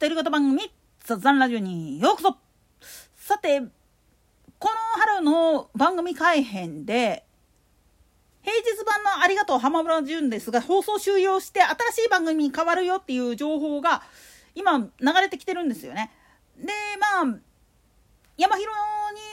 [0.00, 0.72] 独り言番組
[1.04, 2.36] 雑談ラジオにようこそ
[3.16, 3.60] さて
[4.58, 7.26] この春の番組改編で
[8.40, 14.02] 平日版の「ありがとう浜村淳」ですが放送終了して新しい番組に変わるよっていう情報が
[14.54, 14.88] 今流
[15.20, 16.10] れてきてるんですよね。
[16.56, 17.38] でまあ
[18.40, 18.74] 山広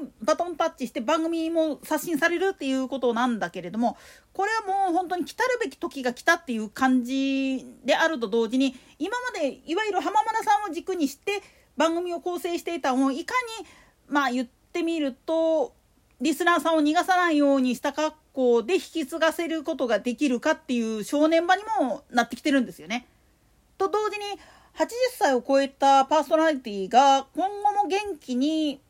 [0.00, 3.98] にバトンタッチして番組も刷新されるっていうことなんだけれども
[4.32, 11.42] これはもう本当に来たるべき時が来たっていう感じであると同時に今までいわゆる浜村さんを軸にして
[11.76, 13.66] 番組を構成していたのをいかに
[14.08, 15.74] まあ言ってみると
[16.22, 23.06] リスナーさんを逃がさないようにした格好で引き継がせることができるかっていう正念場にもなってきてるんですよね。
[23.76, 24.24] と同時に
[24.76, 28.80] 80歳を超えたパーソナリティが今後も元気に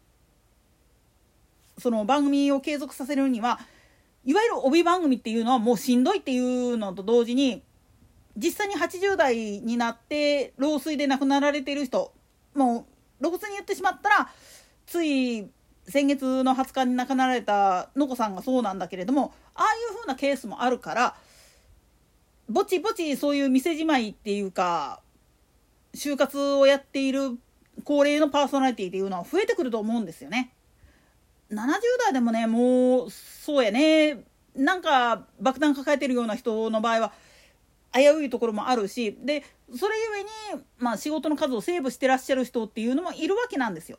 [1.85, 3.61] その番組を継続させるには
[4.25, 7.63] いわゆる帯番組っていうのはもうしんどいっていうのと同時に
[8.39, 12.15] 実際に80代になって老衰で亡くなられてる人
[12.55, 12.87] も
[13.21, 14.31] う露骨に言ってしまったら
[14.87, 15.47] つい
[15.87, 21.15] 先月の20日に亡くなられたのこさんがそうなんだけれどもああいう風なケースもあるから
[22.49, 25.03] ぼちぼちそういう店じまいっていうか
[25.95, 27.39] 就活をやっている
[27.85, 30.55] 高齢のパーソナリティっていうのは増えてくると思うんですよね。
[31.55, 31.67] 70
[32.05, 34.25] 代でもねもうそうやね
[34.55, 37.13] なんか爆弾抱えてるような人の場合は
[37.93, 39.45] 危ういところもあるしで
[39.77, 43.99] それゆえに、まあ、仕事の数をセーブしてらっしゃる人っていうのもいるわけなんですよ。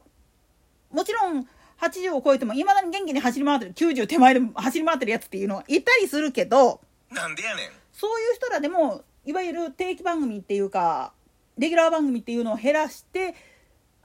[0.91, 1.47] もちろん
[1.81, 6.79] 80を超えてもいまだに元気に走り回ってる90手前でも走り回ってるやつっていうのはいたりするけど
[7.11, 11.11] なんでやねんそういう人らでもいわゆる定期番組っていうか
[11.57, 13.35] レギュラー番組っていうのを減らして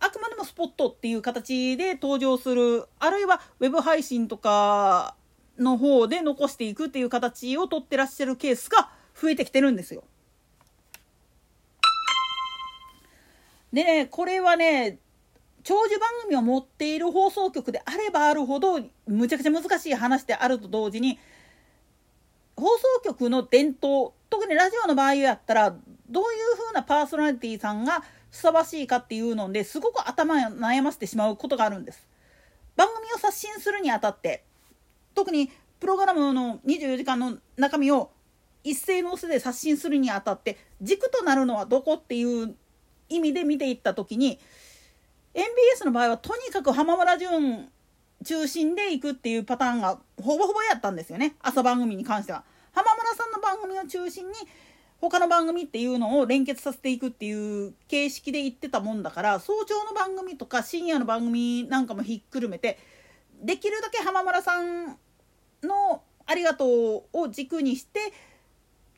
[0.01, 5.15] あくまでもスポットっていう形で登場するあるいはウェブ配信とか
[5.59, 10.03] の方で残していくっていう形を取ってらっしゃるケースが増えてきてるんですよ。
[13.73, 14.99] でねこれはね
[15.63, 21.19] 長寿番組を持っている放送局であればあるほどむちゃくちゃ難しい話であると同時に
[22.57, 25.77] 放送局の伝統特にラジオの場合やったら
[26.11, 32.07] どういう風なパーソナリティさんがふさわしいかっていうのですごく頭悩ませてしまうことがあるんです。
[32.77, 34.45] 番組を刷新するにあたって
[35.15, 35.51] 特に
[35.81, 38.11] プログラムの24時間の中身を
[38.65, 42.55] 一斉のせで刷新するにあたって軸となるのはどこっていう
[43.09, 44.39] 意味で見ていった時に
[45.35, 47.69] MBS の場合はとにかく浜村淳
[48.25, 52.45] 中心でいくっていうパターンがほぼほぼやったんですよね朝番組に関しては。
[52.73, 54.35] 浜村さんの番組を中心に
[55.01, 62.79] 他の番組っていうのを連結させていくっていう形式で言ってたもんだから早朝の番組とか深夜の番組なんかもひっくるめて
[63.43, 64.99] できるだけ浜村さん
[65.63, 68.13] の「ありがとう」を軸にして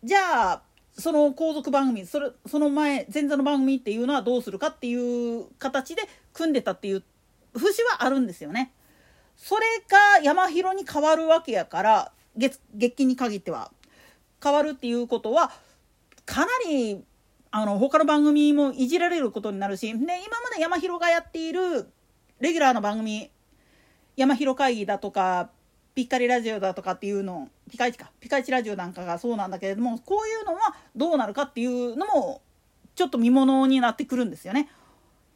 [0.03, 0.63] じゃあ
[0.99, 6.03] その後続番組それその前前座の番組っていうのはどうするかっていう形で
[6.33, 7.05] 組んでたっていう
[7.55, 8.73] 節はあるんですよね。
[9.37, 13.73] それが山広に変わるわけやから月月金に限っては
[14.43, 15.53] 変わるっていうことは
[16.33, 17.05] かなり
[17.51, 20.17] あの他の番組もいじられることになるしで今ま
[20.57, 21.87] で山広がやっている
[22.41, 23.31] レギュラーの番組
[24.17, 25.51] 山広会議だとか
[25.95, 32.41] ピッカリラジオだとかっていうのピカイチかピカイチラジオなんかがそうなんだけれどもこういうのはどうなるかっていうのも
[32.95, 34.71] ちょっと見ものになってくるんですよね。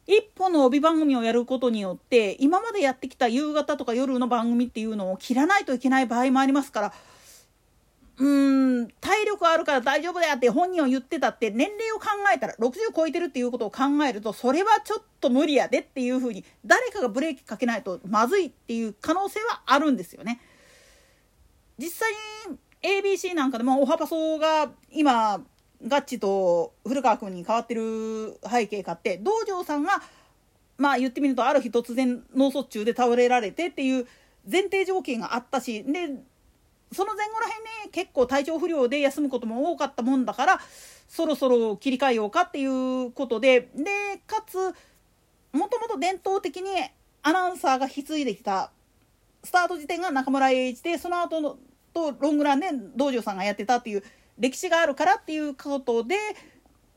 [0.07, 6.93] 一本の帯番組をやることによって今までやってきた夕方とか夜の番組っていうのを切らないといけない場合もありますから
[8.19, 20.41] うん体力あるから大丈夫だよって本人は言ってたって年齢を考えたら60超えてるっていうことを考えるとそれはちょっと無理やでっていうふうに誰かがブレーキかけないとまずいっていう可能性はあるんですよね。
[21.77, 22.11] 実際
[22.49, 25.41] に ABC なんかでもおはパソが今
[25.85, 30.01] ガッチと古川君に変わってる背景かって道場さんが
[30.77, 34.07] まあ言ってみるとある日突然脳卒中で倒れられてっていう
[34.49, 36.09] 前提条件があったしで
[36.91, 37.51] その前後らへん
[37.85, 40.59] ね結構体調不良で休むことも多かったもんだから
[41.07, 44.57] そろそろ切り替えようかっていうことででかつ
[45.51, 46.69] もともと伝統的に
[47.23, 48.71] アナウンサーが引き継いできた
[49.43, 51.57] スタート時点が中村栄一でその後の
[51.93, 54.03] とロングランで道場さんがやってたっていう
[54.37, 56.15] 歴史があるからっていうことで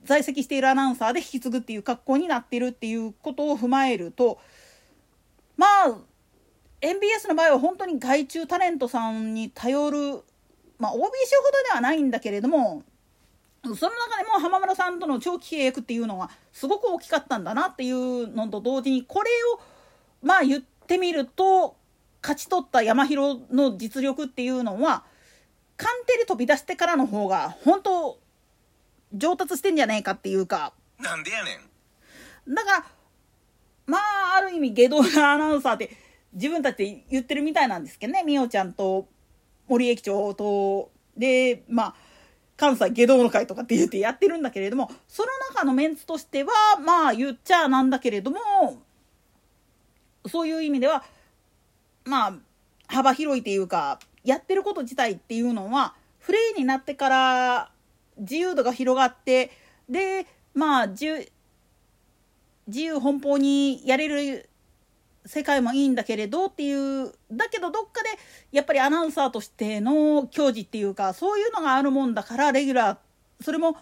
[0.04, 4.38] 在籍しているアナウンサーで引き継ぐっていう格好になってるっていうことを踏まえると
[5.56, 5.98] まあ
[6.81, 10.23] MBS の場合は本当に外注タレントさんに頼る
[10.79, 11.11] まあ OBC ほど
[11.69, 12.82] ではないんだけれども
[13.62, 19.61] その中でも浜村さんとの長期契約っていうのはすごく大きかったんだなっていうのと同時にこれを
[20.23, 21.77] まあ言ってみると
[22.23, 25.05] 勝ち取った山広の実力っていうのは
[25.77, 28.19] 官邸で飛び出してからの方が本当
[29.12, 30.73] 上達してんじゃねえかっていうか。
[30.99, 31.61] なんでやね
[32.49, 32.55] ん。
[32.55, 32.85] だから
[33.87, 35.91] まあある意味下道なアナウンサーって
[36.32, 38.23] 自分たちで言ってるみたいなんですけどね。
[38.25, 39.09] みおちゃんと
[39.69, 41.94] 森駅長とでまあ
[42.56, 46.53] 関西下道の会とかって言ってやってるんだけれどもその中のメンツとしては
[46.85, 48.38] まあ言っちゃなんだけれども
[50.27, 51.03] そういう意味では
[52.05, 52.35] まあ
[52.87, 57.71] 幅広いっていうかやってること自体っていうのはフレーになってから
[58.19, 59.50] 自由度が広がって
[59.88, 64.50] でまあ自由奔放にやれる
[65.26, 68.08] 世界もいいんだけれどっていうだけどどっかで
[68.52, 73.76] やっぱりアナウンサーとしての矜持っていうかそういうのがあるもんだからレギュラーそれも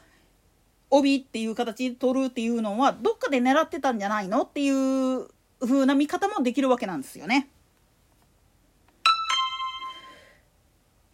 [0.91, 5.29] 帯っていう形で取るっていうのはどっかで狙ってたんじゃないのっていう
[5.61, 7.49] 風な見方もできるわけなんですよね。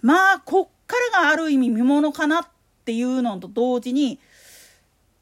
[0.01, 2.49] まあこっからがある意味見ものかなっ
[2.85, 4.21] ていうのと同時に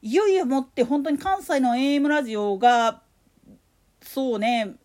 [0.01, 3.01] いよいよもって本当に関西の AM ラジオが
[4.01, 4.75] そうね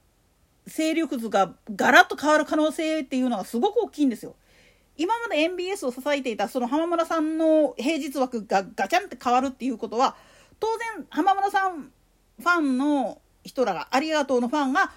[0.69, 4.37] 勢力図がガラッと変わる可能性っていうのがすごく大きいんですよ。
[4.97, 10.17] 今まで MBS を支えていたその浜村さんの平日枠がガチャンって変わるっていうことは
[10.59, 10.67] 当
[10.97, 11.93] 然浜村さん
[12.39, 14.91] ファンの人らがありがとうのファンが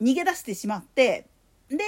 [0.00, 1.26] 逃げ出してしまって
[1.68, 1.78] で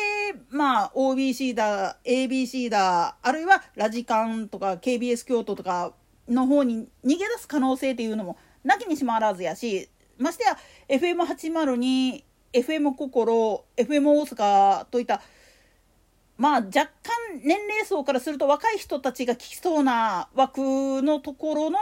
[0.50, 5.93] まあ OBC だ ABC だあるいはラジカンとか KBS 京都とか
[6.29, 9.88] の方に逃げ出す可能性っていうのもなきにしもあらずやし
[10.19, 12.23] ましてや FM802
[12.55, 15.21] FM 心 FM 大阪といった
[16.37, 16.91] まあ若干
[17.43, 20.61] 年齢層からすると若い人たちが聞きそうな枠
[21.03, 21.79] のところの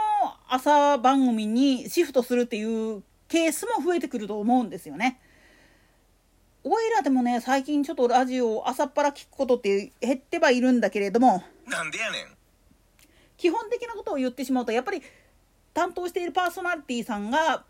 [0.49, 2.63] 朝番組にシフトするってい
[2.97, 5.19] うケースも増えてくると思うんですよね。
[6.63, 12.27] おいらでもね最近ちょっとラジオを朝っぱら聞くことって減ってはいるんだけれどもなんでやねん
[13.35, 15.01] 基本的なことを言ってしまうとやっぱり
[15.73, 17.65] 担当しているパーソナリティさんが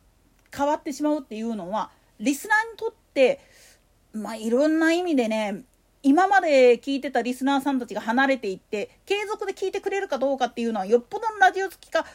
[0.56, 3.40] 変わってしまうっていうのはリスナーにとって
[4.14, 5.64] まあいろんな意味でね
[6.04, 12.06] 今まで聞いてたリスナーさんたちが離れていって継続で聞いてくれるかどうかっていうのはよっぽどのラジオ好きか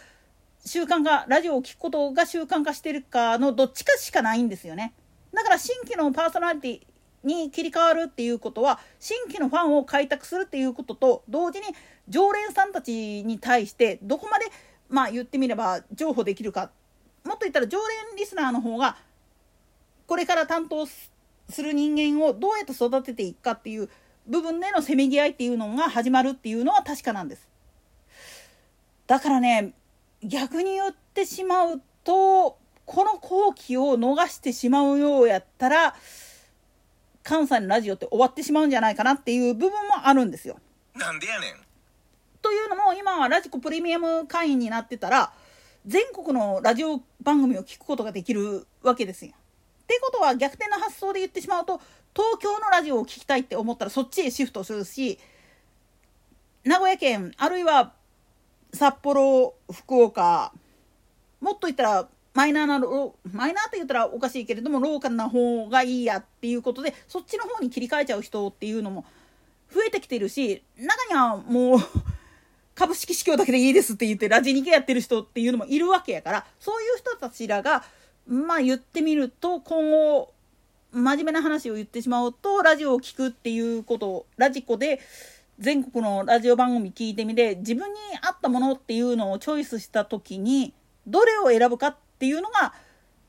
[0.64, 4.92] 習慣化ラジオを聴くことが習慣化してるかのどっちかしかないんですよね。
[5.32, 6.80] だから新規のパーソナリティ
[7.24, 11.66] に切り替わるっていうことは新規のファンを開拓するっていうことと同時に
[12.08, 14.46] 常連さんたちに対してどこまで
[14.88, 16.70] まあ言ってみれば譲歩できるか
[17.24, 18.96] もっと言ったら常連リスナーの方が
[20.08, 23.90] これから担当する人間をどうやって育てていくかっていう
[24.26, 27.46] 部分でのせめぎ合いっていうのが始まるっていうのは確かなんです。
[29.06, 29.74] だからね
[30.24, 35.94] 逆に言ってしまうとこの好機を逃してしまうようやったら
[37.22, 40.58] 関西のラジオって終わってしまうんじゃないかなっていう部分もあるんですよ。
[40.94, 41.52] なんでやねん
[42.40, 45.32] というのも今はラジコプレミアム会員になってたら
[45.84, 49.34] 全国のラジオ番組を聞くことができるわけですよ。
[49.88, 51.80] っていうことは逆転の発想で言ってしまうと
[52.14, 55.18] 東京のラジオを聴きたいって思ったらそっちへシフトするし
[56.62, 57.94] 名古屋県あるいは
[58.74, 60.52] 札幌福岡
[61.40, 62.78] もっと言ったらマイナーな
[63.32, 69.06] マイナーって言ったらおかしいけれどもローカルな方がいいやっていうことでそっちの方に切り替えちゃう人っていうのも
[69.72, 71.78] 増えてきてるし中にはもう
[72.76, 77.82] 株式市況だけでいいですって言ってラジニケやってる人っていうのもいるわけやからそういう人たちらが
[78.28, 80.32] まあ言ってみると今後
[80.92, 85.00] 真面目な話を言ってしまうとラジオを聴くっていうことラジコで
[85.58, 90.72] 全国のラジオ番組聞いてみて自分に合ったものっていうのをチョイスした時に
[91.06, 92.74] どれを選ぶかっていうのが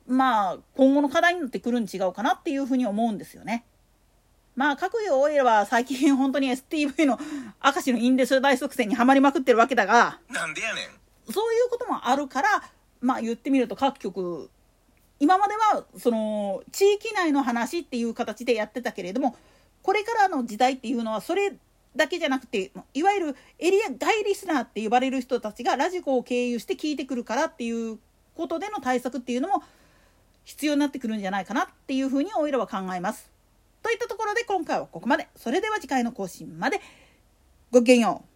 [0.08, 3.63] まあ今後の課題になってくるん違うかなっていうふうに思うんですよね。
[4.56, 7.18] まあ各有多いれば最近本当に STV の
[7.63, 12.50] 明石のインデス大作戦にはまりまくってるわけだがなんでやねんそういうこともあるから
[13.00, 14.50] まあ言ってみると各局
[15.19, 19.35] 今まではその地域内の話っていう形でやってたけれども
[19.81, 21.53] これからの時代っていうのはそれ
[21.95, 27.97] だけじゃなくていわゆるエリア外リスナーって呼ばれる人たちがラジコを経由して聞いてくるからっていう
[28.35, 29.63] ことでの対策っていうのも
[30.45, 33.29] 必要になってくるんじゃないかなっていうふうにおいらは考えます。
[33.83, 35.27] といったところで今回はここまで。
[35.35, 36.81] それでは次回の更新まで
[37.71, 38.28] ごきげんよう。